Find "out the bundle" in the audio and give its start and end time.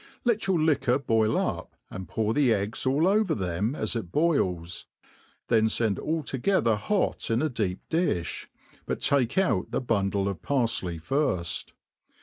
9.37-10.27